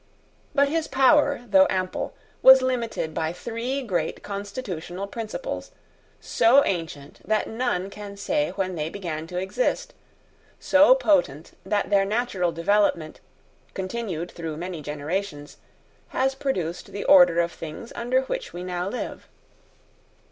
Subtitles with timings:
[0.55, 5.69] But his power, though ample, was limited by three great constitutional principles,
[6.19, 9.93] so ancient that none can say when they began to exist,
[10.59, 13.19] so potent that their natural development,
[13.75, 15.57] continued through many generations,
[16.07, 19.27] has produced the order of things under which we now live.